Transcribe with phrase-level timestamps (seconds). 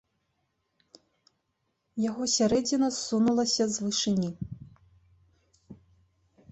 [2.09, 4.29] Яго сярэдзіна ссунулася з вышыні.